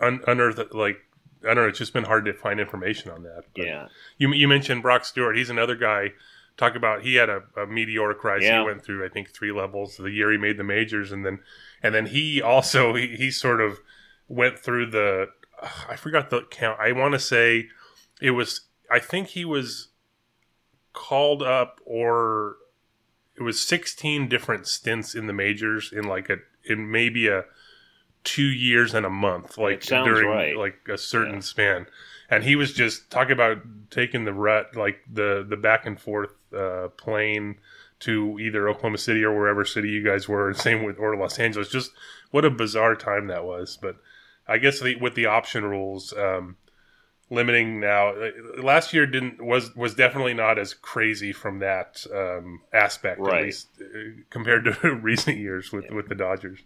[0.01, 1.05] un- unearth like
[1.43, 1.69] I don't know.
[1.69, 3.45] It's just been hard to find information on that.
[3.55, 5.37] But yeah, you you mentioned Brock Stewart.
[5.37, 6.13] He's another guy
[6.57, 8.43] talk about he had a, a meteoric rise.
[8.43, 8.61] Yeah.
[8.61, 11.41] He went through I think three levels the year he made the majors, and then
[11.83, 13.81] and then he also he, he sort of
[14.29, 15.29] went through the
[15.89, 16.79] I forgot the count.
[16.81, 17.69] I want to say
[18.21, 19.89] it was I think he was
[20.93, 22.57] called up or
[23.37, 27.45] it was 16 different stints in the majors in like a in maybe a
[28.23, 30.57] two years and a month like during right.
[30.57, 31.41] like a certain yeah.
[31.41, 31.87] span
[32.31, 33.59] and he was just talking about
[33.91, 37.57] taking the rut, like the the back and forth uh, plane
[38.01, 40.55] to either Oklahoma City or wherever city you guys were.
[40.55, 41.69] Same with or Los Angeles.
[41.69, 41.91] Just
[42.31, 43.77] what a bizarre time that was.
[43.81, 43.97] But
[44.47, 46.57] I guess the, with the option rules um,
[47.31, 48.31] limiting now, uh,
[48.63, 53.39] last year didn't was was definitely not as crazy from that um, aspect, right.
[53.39, 55.95] at least uh, compared to recent years with yeah.
[55.95, 56.61] with the Dodgers.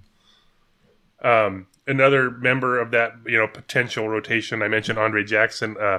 [1.24, 4.62] Um, another member of that you know potential rotation.
[4.62, 5.76] I mentioned Andre Jackson.
[5.80, 5.98] Uh,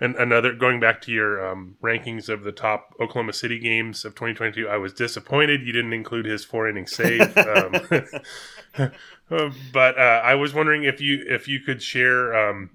[0.00, 4.14] and another going back to your um, rankings of the top Oklahoma City games of
[4.14, 7.20] 2022, I was disappointed you didn't include his four inning save.
[7.38, 8.90] um,
[9.72, 12.70] but uh, I was wondering if you if you could share um,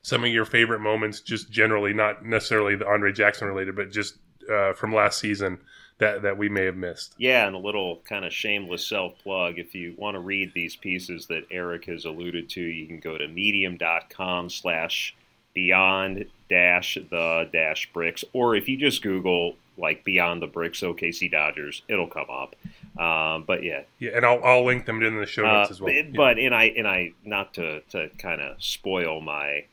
[0.00, 4.16] some of your favorite moments, just generally, not necessarily the Andre Jackson related, but just
[4.50, 5.58] uh, from last season
[5.98, 7.14] that that we may have missed.
[7.18, 9.58] Yeah, and a little kind of shameless self plug.
[9.58, 13.16] If you want to read these pieces that Eric has alluded to, you can go
[13.16, 15.14] to medium.com slash
[15.54, 21.30] beyond dash the dash bricks, or if you just Google like beyond the bricks OKC
[21.30, 22.56] Dodgers, it'll come up.
[22.98, 25.80] Um, but yeah, yeah, and I'll, I'll link them in the show notes uh, as
[25.80, 25.92] well.
[26.14, 26.46] But, yeah.
[26.46, 29.64] and I and I not to to kind of spoil my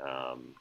[0.00, 0.54] um,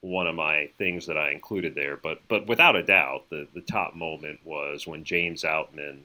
[0.00, 1.96] one of my things that I included there.
[1.96, 6.00] But but without a doubt, the the top moment was when James Outman,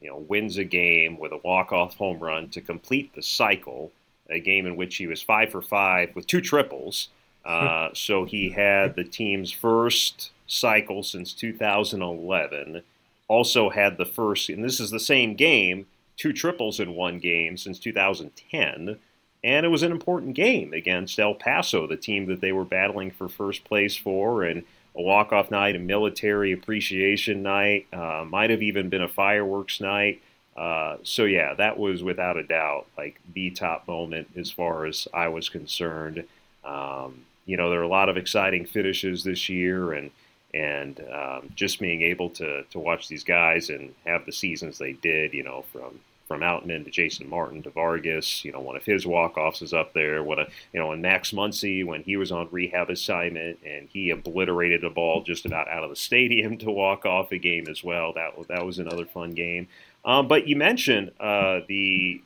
[0.00, 3.92] you know, wins a game with a walk off home run to complete the cycle.
[4.30, 7.08] A game in which he was five for five with two triples.
[7.44, 12.82] Uh, so he had the team's first cycle since 2011.
[13.26, 15.86] Also had the first, and this is the same game,
[16.16, 18.96] two triples in one game since 2010
[19.44, 23.10] and it was an important game against El Paso, the team that they were battling
[23.10, 28.62] for first place for, and a walk-off night, a military appreciation night, uh, might have
[28.62, 30.20] even been a fireworks night.
[30.56, 35.08] Uh, so yeah, that was without a doubt like the top moment as far as
[35.14, 36.24] I was concerned.
[36.64, 40.10] Um, you know, there are a lot of exciting finishes this year, and
[40.54, 44.92] and um, just being able to to watch these guys and have the seasons they
[44.92, 46.00] did, you know, from
[46.32, 48.42] from Outman to Jason Martin to Vargas.
[48.42, 50.22] You know, one of his walk-offs is up there.
[50.22, 54.08] What a you know, and Max Muncy when he was on rehab assignment and he
[54.08, 57.84] obliterated a ball just about out of the stadium to walk off a game as
[57.84, 58.14] well.
[58.14, 59.68] That that was another fun game.
[60.06, 62.22] Um, but you mentioned uh, the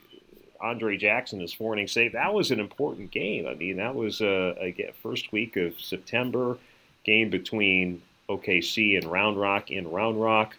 [0.60, 2.12] Andre Jackson is four inning save.
[2.12, 3.48] That was an important game.
[3.48, 6.58] I mean, that was a, a first week of September
[7.02, 10.56] game between OKC and Round Rock in Round Rock,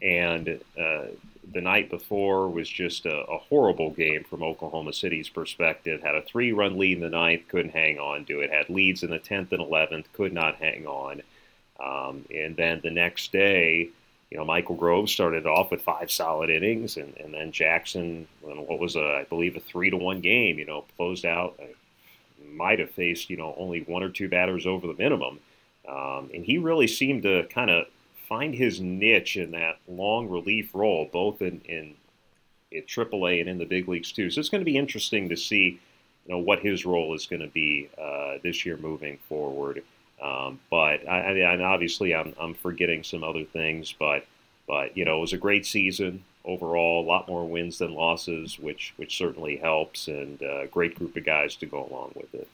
[0.00, 1.04] and uh,
[1.52, 6.02] the night before was just a, a, horrible game from Oklahoma City's perspective.
[6.02, 8.50] Had a three run lead in the ninth, couldn't hang on to it.
[8.50, 11.22] Had leads in the 10th and 11th, could not hang on.
[11.78, 13.90] Um, and then the next day,
[14.30, 18.78] you know, Michael Grove started off with five solid innings, and, and then Jackson, what
[18.78, 21.60] was a, I believe, a three to one game, you know, closed out.
[22.52, 25.40] Might have faced, you know, only one or two batters over the minimum.
[25.88, 27.86] Um, and he really seemed to kind of
[28.28, 31.94] find his niche in that long relief role, both in, in
[32.76, 34.30] at AAA and in the big leagues too.
[34.30, 35.80] So it's going to be interesting to see,
[36.26, 39.82] you know, what his role is going to be uh, this year moving forward.
[40.22, 44.24] Um, but I, I mean, obviously, I'm, I'm forgetting some other things, but
[44.66, 47.04] but you know, it was a great season overall.
[47.04, 51.16] A lot more wins than losses, which which certainly helps, and a uh, great group
[51.16, 52.48] of guys to go along with it.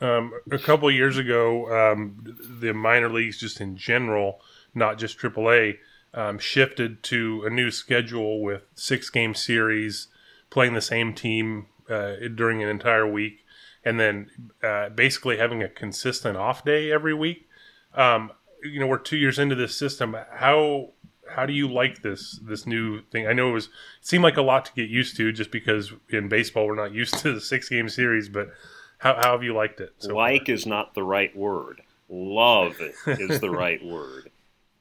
[0.00, 4.40] Um, a couple years ago, um, the minor leagues, just in general,
[4.74, 5.78] not just AAA,
[6.14, 10.08] um, shifted to a new schedule with six game series,
[10.50, 13.44] playing the same team uh, during an entire week,
[13.84, 14.30] and then
[14.62, 17.48] uh, basically having a consistent off day every week.
[17.94, 18.32] Um,
[18.62, 20.16] you know, we're two years into this system.
[20.30, 20.90] How
[21.30, 23.26] how do you like this this new thing?
[23.26, 23.72] I know it was it
[24.06, 27.18] seemed like a lot to get used to, just because in baseball we're not used
[27.18, 28.50] to the six game series, but
[28.98, 29.92] how, how have you liked it?
[29.98, 30.54] So like far?
[30.54, 31.82] is not the right word.
[32.08, 34.30] Love is the right word.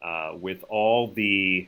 [0.01, 1.68] Uh, with all the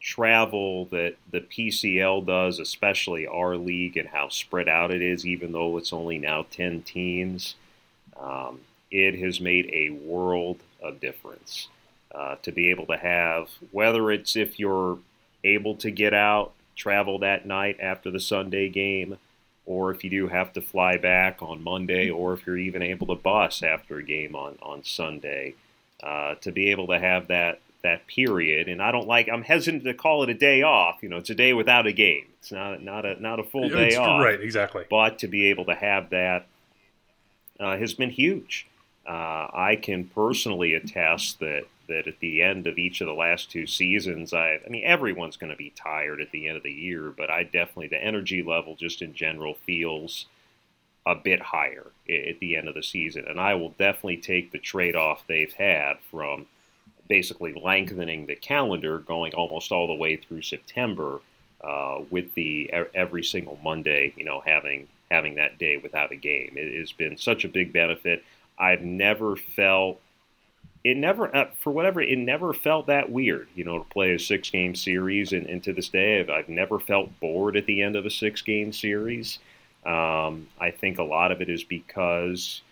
[0.00, 5.52] travel that the PCL does, especially our league, and how spread out it is, even
[5.52, 7.54] though it's only now 10 teams,
[8.20, 8.60] um,
[8.90, 11.68] it has made a world of difference.
[12.14, 14.98] Uh, to be able to have, whether it's if you're
[15.44, 19.16] able to get out, travel that night after the Sunday game,
[19.64, 23.06] or if you do have to fly back on Monday, or if you're even able
[23.08, 25.54] to bus after a game on, on Sunday,
[26.02, 28.68] uh, to be able to have that that period.
[28.68, 29.28] And I don't like.
[29.28, 30.98] I'm hesitant to call it a day off.
[31.02, 32.24] You know, it's a day without a game.
[32.40, 34.22] It's not not a not a full day It's- off.
[34.22, 34.84] Right, exactly.
[34.88, 36.46] But to be able to have that
[37.60, 38.66] uh, has been huge.
[39.06, 43.50] Uh, I can personally attest that that at the end of each of the last
[43.50, 46.72] two seasons, I, I mean, everyone's going to be tired at the end of the
[46.72, 50.26] year, but I definitely the energy level just in general feels
[51.06, 54.58] a bit higher at the end of the season, and I will definitely take the
[54.58, 56.46] trade off they've had from
[57.08, 61.20] basically lengthening the calendar, going almost all the way through September,
[61.62, 66.54] uh, with the every single Monday, you know, having having that day without a game.
[66.56, 68.24] It has been such a big benefit.
[68.58, 70.00] I've never felt
[70.84, 74.18] it never uh, for whatever it never felt that weird, you know, to play a
[74.18, 77.82] six game series, and, and to this day, I've, I've never felt bored at the
[77.82, 79.38] end of a six game series.
[79.84, 82.62] Um, I think a lot of it is because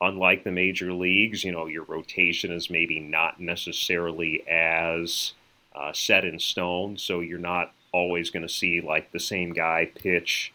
[0.00, 5.32] unlike the major leagues, you know, your rotation is maybe not necessarily as
[5.74, 6.98] uh, set in stone.
[6.98, 10.52] So you're not always going to see like the same guy pitch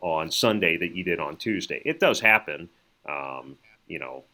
[0.00, 1.82] on Sunday that you did on Tuesday.
[1.84, 2.68] It does happen.
[3.08, 3.56] Um,
[3.88, 4.24] you know,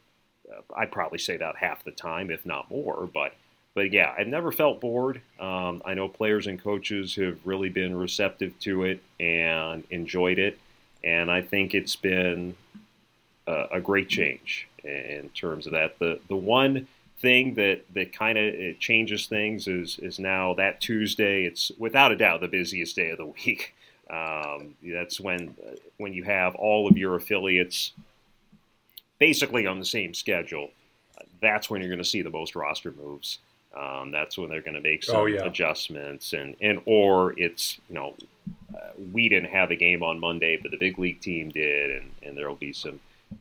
[0.77, 3.09] I'd probably say that half the time, if not more.
[3.13, 3.35] But
[3.75, 5.21] but yeah, I've never felt bored.
[5.41, 10.59] Um, I know players and coaches have really been receptive to it and enjoyed it,
[11.03, 12.55] and I think it's been
[13.47, 15.99] a, a great change in terms of that.
[15.99, 16.87] The the one
[17.19, 21.45] thing that that kind of changes things is is now that Tuesday.
[21.45, 23.75] It's without a doubt the busiest day of the week.
[24.11, 25.55] Um, that's when
[25.97, 27.93] when you have all of your affiliates
[29.23, 30.68] basically on the same schedule.
[31.41, 33.39] That's when you're going to see the most roster moves.
[33.73, 35.45] Um, that's when they're going to make some Oh, yeah.
[35.45, 38.14] adjustments, and and or it's you know
[38.75, 42.11] uh, we didn't have a game on Monday, but the big league team did, and
[42.25, 42.99] and there will be some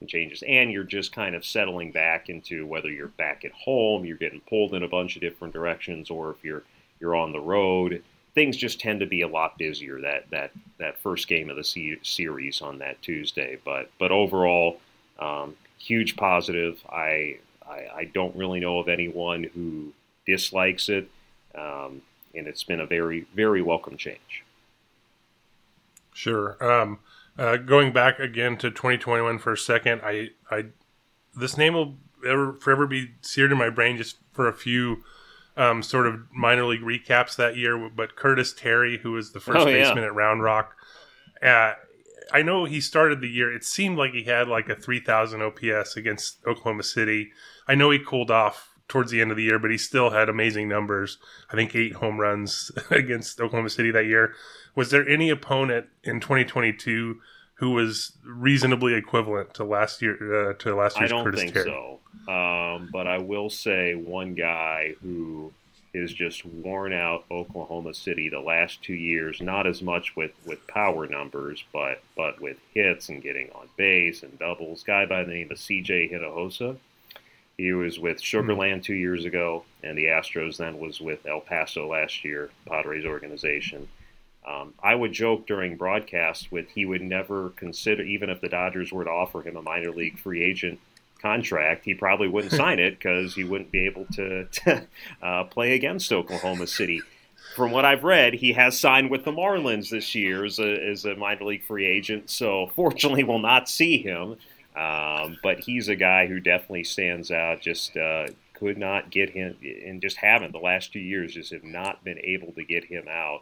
[0.08, 0.44] changes.
[0.48, 4.42] And you're just kind of settling back into whether you're back at home, you're getting
[4.48, 6.64] pulled in a bunch of different directions, or if you're
[7.00, 8.04] you're on the road.
[8.36, 11.64] Things just tend to be a lot busier that that that first game of the
[11.64, 13.58] se- series on that Tuesday.
[13.66, 14.80] But but overall,
[15.20, 16.84] um, huge positive.
[16.90, 19.94] I, I I don't really know of anyone who
[20.26, 21.10] dislikes it,
[21.56, 22.02] um,
[22.36, 24.44] and it's been a very very welcome change.
[26.14, 26.58] Sure.
[26.64, 27.00] Um,
[27.38, 30.66] uh, going back again to 2021 for a second, I, I,
[31.36, 31.96] this name will
[32.28, 35.04] ever forever be seared in my brain just for a few
[35.58, 37.90] um, sort of minor league recaps that year.
[37.90, 39.84] But Curtis Terry, who was the first Oh, yeah.
[39.84, 40.76] baseman at Round Rock,
[41.42, 41.74] uh,
[42.32, 43.54] I know he started the year.
[43.54, 47.32] It seemed like he had like a 3,000 OPS against Oklahoma City.
[47.68, 50.28] I know he cooled off towards the end of the year, but he still had
[50.30, 51.18] amazing numbers.
[51.50, 54.34] I think eight home runs against Oklahoma City that year.
[54.76, 57.20] Was there any opponent in 2022
[57.56, 61.54] who was reasonably equivalent to last year uh, to last I year's don't Curtis think
[61.54, 61.66] Terry?
[61.66, 62.00] so.
[62.28, 65.54] Um, but I will say one guy who
[65.94, 70.66] is just worn out Oklahoma City the last two years, not as much with, with
[70.68, 74.84] power numbers, but but with hits and getting on base and doubles.
[74.84, 76.78] Guy by the name of CJ Hinojosa.
[77.58, 81.88] He was with Sugarland two years ago, and the Astros then was with El Paso
[81.88, 83.88] last year, Padres organization.
[84.48, 88.92] Um, I would joke during broadcast with he would never consider, even if the Dodgers
[88.92, 90.80] were to offer him a minor league free agent
[91.22, 94.88] contract, he probably wouldn't sign it because he wouldn't be able to, to
[95.22, 97.02] uh, play against Oklahoma City.
[97.56, 101.06] From what I've read, he has signed with the Marlins this year as a, as
[101.06, 104.38] a minor league free agent, so fortunately we'll not see him.
[104.74, 107.60] Um, but he's a guy who definitely stands out.
[107.60, 111.34] Just uh, could not get him, and just haven't the last two years.
[111.34, 113.42] Just have not been able to get him out,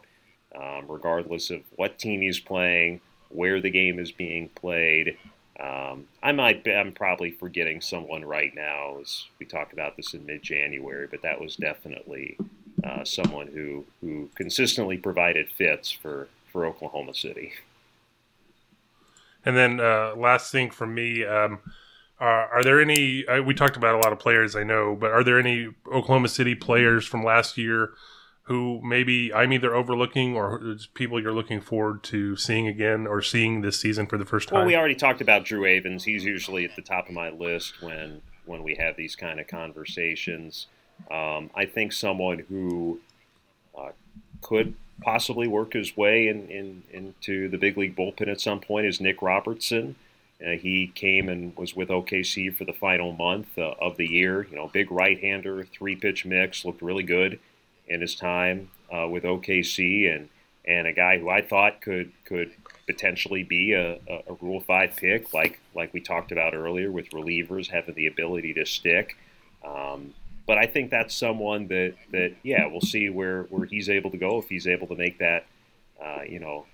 [0.56, 5.16] um, regardless of what team he's playing, where the game is being played.
[5.60, 10.14] Um, I might, be, I'm probably forgetting someone right now as we talked about this
[10.14, 12.38] in mid-January, but that was definitely
[12.82, 17.52] uh, someone who who consistently provided fits for for Oklahoma City.
[19.44, 21.58] And then uh, last thing from me, um,
[22.18, 23.26] are, are there any?
[23.26, 26.28] Uh, we talked about a lot of players I know, but are there any Oklahoma
[26.28, 27.90] City players from last year
[28.50, 30.60] who maybe I'm either overlooking or
[30.94, 34.58] people you're looking forward to seeing again or seeing this season for the first time?
[34.58, 36.02] Well, we already talked about Drew Avans.
[36.02, 39.46] He's usually at the top of my list when when we have these kind of
[39.46, 40.66] conversations.
[41.12, 42.98] Um, I think someone who
[43.78, 43.90] uh,
[44.42, 48.84] could possibly work his way in, in, into the big league bullpen at some point
[48.84, 49.94] is Nick Robertson.
[50.44, 54.48] Uh, he came and was with OKC for the final month uh, of the year.
[54.50, 57.38] You know, big right-hander, three-pitch mix, looked really good
[57.90, 60.28] in his time uh, with OKC, and
[60.64, 62.52] and a guy who I thought could could
[62.86, 67.68] potentially be a, a, Rule Five pick, like like we talked about earlier, with relievers
[67.68, 69.16] having the ability to stick.
[69.64, 70.14] Um,
[70.46, 74.16] but I think that's someone that that yeah, we'll see where where he's able to
[74.16, 75.44] go if he's able to make that
[76.02, 76.66] uh, you know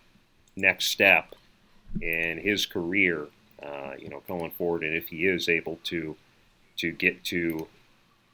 [0.54, 1.34] next step
[2.00, 3.26] in his career
[3.62, 6.16] uh, you know, going forward, and if he is able to
[6.76, 7.66] to get to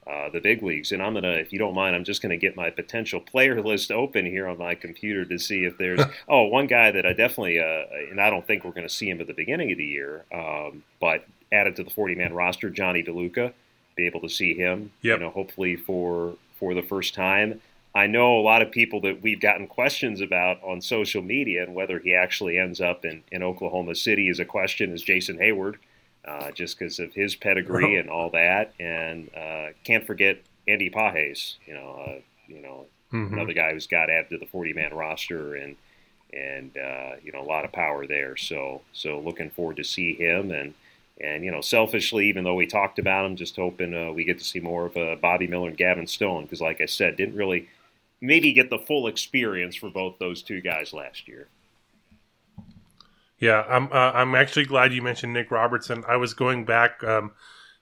[0.07, 0.92] uh, the big leagues.
[0.92, 3.90] And I'm gonna, if you don't mind, I'm just gonna get my potential player list
[3.90, 7.61] open here on my computer to see if there's oh one guy that I definitely
[7.61, 10.24] uh, and I don't think we're gonna see him at the beginning of the year,
[10.32, 13.53] um, but added to the 40 man roster, Jonny DeLuca,
[13.96, 15.18] be able to see him, yep.
[15.18, 17.61] you know, hopefully for for the first time.
[17.94, 21.74] I know a lot of people that we've gotten questions about on social media, and
[21.74, 24.92] whether he actually ends up in, in Oklahoma City is a question.
[24.92, 25.76] Is Jason Heyward,
[26.27, 31.57] uh, just because of his pedigree and all that, and uh, can't forget Andy Pages,
[31.66, 33.35] you know, uh, you know, mm-hmm.
[33.35, 35.77] another guy who's got added to the 40 man roster and
[36.33, 38.37] and uh, you know a lot of power there.
[38.37, 40.75] So so looking forward to see him and.
[41.20, 44.39] And you know, selfishly, even though we talked about him, just hoping uh, we get
[44.39, 47.37] to see more of uh, Bobby Miller and Gavin Stone because, like I said, didn't
[47.37, 47.68] really
[48.23, 51.49] maybe get the full experience for both those two guys last year.
[53.43, 56.05] Yeah, I'm uh, I'm actually glad you mentioned Nick Robertson.
[56.07, 57.32] I was going back um,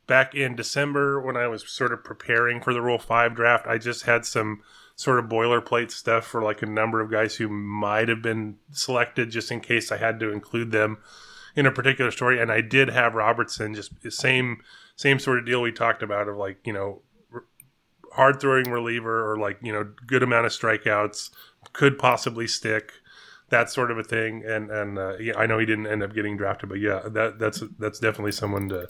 [0.06, 3.66] back in December when I was sort of preparing for the Rule Five draft.
[3.66, 4.62] I just had some
[4.96, 9.30] sort of boilerplate stuff for like a number of guys who might have been selected,
[9.30, 10.96] just in case I had to include them
[11.54, 12.40] in a particular story.
[12.40, 14.62] And I did have Robertson, just same
[14.96, 17.02] same sort of deal we talked about of like you know
[18.14, 21.28] hard throwing reliever or like you know good amount of strikeouts
[21.74, 22.94] could possibly stick
[23.50, 24.44] that sort of a thing.
[24.44, 27.38] And and uh, yeah, I know he didn't end up getting drafted but yeah that
[27.38, 28.88] that's that's definitely someone to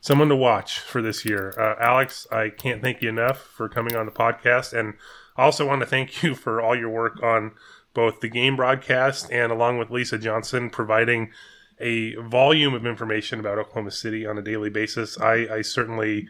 [0.00, 1.54] someone to watch for this year.
[1.58, 4.72] Uh, Alex I can't thank you enough for coming on the podcast.
[4.72, 4.94] And
[5.36, 7.52] I also want to thank you for all your work on
[7.94, 11.32] both the game broadcast and along with Lisa Johnson providing
[11.78, 15.18] a volume of information about Oklahoma City on a daily basis.
[15.18, 16.28] I, I certainly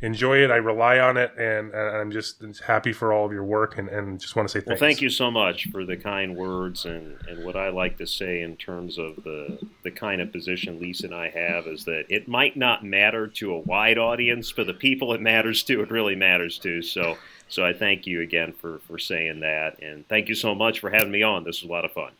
[0.00, 0.50] enjoy it.
[0.50, 3.88] I rely on it, and, and I'm just happy for all of your work, and,
[3.88, 4.80] and just want to say thanks.
[4.80, 8.06] Well, thank you so much for the kind words, and, and what I like to
[8.06, 12.04] say in terms of the the kind of position Lisa and I have is that
[12.08, 15.90] it might not matter to a wide audience, but the people it matters to, it
[15.90, 16.82] really matters to.
[16.82, 17.16] So,
[17.48, 20.90] so I thank you again for for saying that, and thank you so much for
[20.90, 21.44] having me on.
[21.44, 22.12] This was a lot of fun.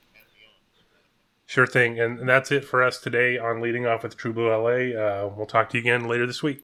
[1.53, 2.01] Sure thing.
[2.01, 4.99] And that's it for us today on Leading Off with True Blue LA.
[4.99, 6.63] Uh, we'll talk to you again later this week.